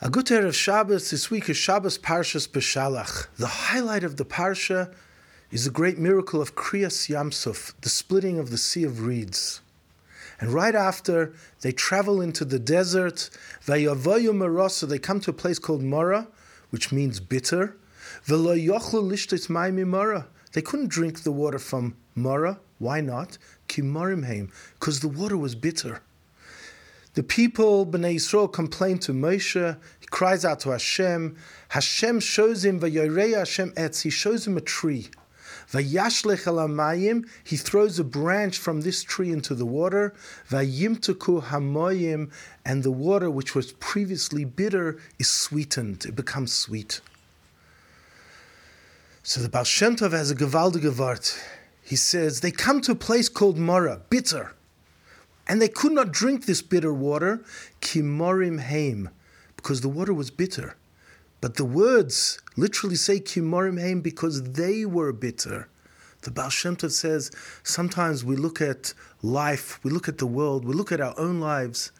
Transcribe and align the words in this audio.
A 0.00 0.08
good 0.08 0.26
of 0.44 0.54
Shabbos 0.54 1.10
this 1.10 1.28
week 1.28 1.48
is 1.48 1.56
Shabbos 1.56 1.98
Parshas 1.98 2.46
Beshalach. 2.46 3.26
The 3.34 3.48
highlight 3.48 4.04
of 4.04 4.16
the 4.16 4.24
Parsha 4.24 4.94
is 5.50 5.64
the 5.64 5.72
great 5.72 5.98
miracle 5.98 6.40
of 6.40 6.54
Kriyas 6.54 7.08
Yamsuf, 7.08 7.72
the 7.80 7.88
splitting 7.88 8.38
of 8.38 8.50
the 8.50 8.58
Sea 8.58 8.84
of 8.84 9.04
Reeds. 9.04 9.60
And 10.40 10.50
right 10.50 10.76
after, 10.76 11.34
they 11.62 11.72
travel 11.72 12.20
into 12.20 12.44
the 12.44 12.60
desert. 12.60 13.28
Vayavoyu 13.66 14.30
Marasa, 14.30 14.88
they 14.88 15.00
come 15.00 15.18
to 15.18 15.30
a 15.30 15.34
place 15.34 15.58
called 15.58 15.82
Mara, 15.82 16.28
which 16.70 16.92
means 16.92 17.18
bitter. 17.18 17.76
Mara. 19.84 20.28
They 20.52 20.62
couldn't 20.62 20.90
drink 20.90 21.24
the 21.24 21.32
water 21.32 21.58
from 21.58 21.96
Mara. 22.14 22.60
Why 22.78 23.00
not? 23.00 23.36
Kimarimheim, 23.66 24.52
because 24.74 25.00
the 25.00 25.08
water 25.08 25.36
was 25.36 25.56
bitter. 25.56 26.02
The 27.14 27.22
people, 27.22 27.86
Bnei 27.86 28.16
Yisrael, 28.16 28.52
complain 28.52 28.98
to 29.00 29.12
Moshe. 29.12 29.76
He 30.00 30.06
cries 30.06 30.44
out 30.44 30.60
to 30.60 30.70
Hashem. 30.70 31.36
Hashem 31.70 32.20
shows 32.20 32.64
him, 32.64 32.80
Vayorei 32.80 33.36
Hashem 33.36 33.72
etz. 33.72 34.02
He 34.02 34.10
shows 34.10 34.46
him 34.46 34.56
a 34.56 34.60
tree. 34.60 35.08
Vayashlech 35.72 36.44
alamayim. 36.44 37.28
He 37.44 37.56
throws 37.56 37.98
a 37.98 38.04
branch 38.04 38.58
from 38.58 38.82
this 38.82 39.02
tree 39.02 39.32
into 39.32 39.54
the 39.54 39.66
water. 39.66 40.14
Vayimtuku 40.50 41.44
hamoyim. 41.44 42.30
And 42.64 42.82
the 42.82 42.92
water, 42.92 43.30
which 43.30 43.54
was 43.54 43.72
previously 43.72 44.44
bitter, 44.44 44.98
is 45.18 45.28
sweetened. 45.28 46.04
It 46.04 46.14
becomes 46.14 46.52
sweet. 46.52 47.00
So 49.22 49.40
the 49.40 49.48
Baal 49.48 49.64
Shem 49.64 49.96
Tov 49.96 50.12
has 50.12 50.30
a 50.30 50.34
gewaldige 50.34 50.96
Wort. 50.96 51.38
He 51.82 51.96
says, 51.96 52.40
they 52.40 52.50
come 52.50 52.80
to 52.82 52.92
a 52.92 52.94
place 52.94 53.28
called 53.28 53.58
Mara, 53.58 54.02
bitter 54.10 54.54
and 55.48 55.62
they 55.62 55.68
could 55.68 55.92
not 55.92 56.12
drink 56.12 56.44
this 56.44 56.62
bitter 56.62 56.92
water, 56.92 57.42
kimorim 57.80 58.60
heim, 58.60 59.08
because 59.56 59.80
the 59.80 59.88
water 59.88 60.12
was 60.12 60.30
bitter. 60.30 60.76
But 61.40 61.56
the 61.56 61.64
words 61.64 62.40
literally 62.56 62.96
say 62.96 63.20
kimorim 63.20 63.80
heim 63.80 64.00
because 64.00 64.42
they 64.52 64.84
were 64.84 65.12
bitter. 65.12 65.68
The 66.22 66.30
Baal 66.32 66.50
Shem 66.50 66.76
Tov 66.76 66.90
says 66.90 67.30
sometimes 67.62 68.24
we 68.24 68.36
look 68.36 68.60
at 68.60 68.92
life, 69.22 69.82
we 69.84 69.90
look 69.90 70.08
at 70.08 70.18
the 70.18 70.26
world, 70.26 70.64
we 70.64 70.74
look 70.74 70.92
at 70.92 71.00
our 71.00 71.18
own 71.18 71.40
lives, 71.40 71.92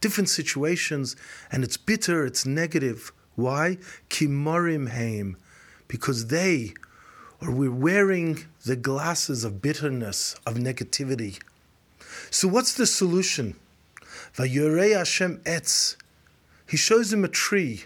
different 0.00 0.28
situations, 0.28 1.16
and 1.50 1.64
it's 1.64 1.76
bitter, 1.76 2.24
it's 2.24 2.46
negative. 2.46 3.12
Why? 3.34 3.78
Kimorim 4.10 4.90
heim, 4.90 5.36
because 5.88 6.28
they, 6.28 6.72
or 7.42 7.50
we're 7.50 7.70
wearing 7.70 8.44
the 8.64 8.76
glasses 8.76 9.44
of 9.44 9.60
bitterness, 9.60 10.36
of 10.46 10.54
negativity. 10.54 11.40
So 12.34 12.48
what's 12.48 12.72
the 12.72 12.84
solution? 12.84 13.54
Vayurei 14.34 14.96
Hashem 14.96 15.38
etz. 15.44 15.94
He 16.68 16.76
shows 16.76 17.12
him 17.12 17.22
a 17.24 17.28
tree, 17.28 17.84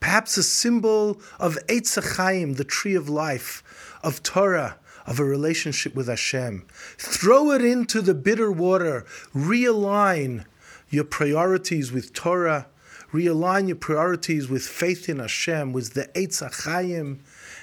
perhaps 0.00 0.36
a 0.36 0.42
symbol 0.42 1.20
of 1.38 1.56
Eitz 1.68 2.16
Chaim, 2.16 2.54
the 2.54 2.64
tree 2.64 2.96
of 2.96 3.08
life, 3.08 3.62
of 4.02 4.24
Torah, 4.24 4.78
of 5.06 5.20
a 5.20 5.24
relationship 5.24 5.94
with 5.94 6.08
Hashem. 6.08 6.66
Throw 6.98 7.52
it 7.52 7.64
into 7.64 8.02
the 8.02 8.12
bitter 8.12 8.50
water. 8.50 9.06
Realign 9.32 10.46
your 10.90 11.04
priorities 11.04 11.92
with 11.92 12.12
Torah. 12.12 12.66
Realign 13.12 13.68
your 13.68 13.76
priorities 13.76 14.48
with 14.48 14.66
faith 14.66 15.08
in 15.08 15.20
Hashem, 15.20 15.72
with 15.72 15.94
the 15.94 16.10
Eitz 16.16 16.42
Chaim, 16.64 17.20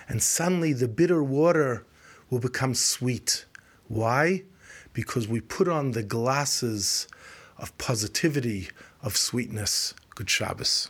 and 0.07 0.23
suddenly 0.23 0.71
the 0.71 0.87
bitter 0.87 1.21
water 1.21 1.85
will 2.29 2.39
become 2.39 2.75
sweet. 2.75 3.43
Why? 3.89 4.43
Because 4.93 5.27
we 5.27 5.41
put 5.41 5.67
on 5.67 5.91
the 5.91 6.03
glasses 6.03 7.07
of 7.57 7.75
positivity, 7.77 8.69
of 9.01 9.17
sweetness. 9.17 9.93
Good 10.15 10.29
Shabbos. 10.29 10.89